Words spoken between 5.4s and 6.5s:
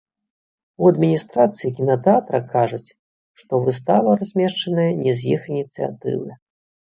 ініцыятывы.